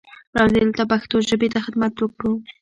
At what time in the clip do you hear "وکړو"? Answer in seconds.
1.99-2.33